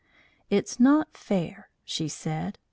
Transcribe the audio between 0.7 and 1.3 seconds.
not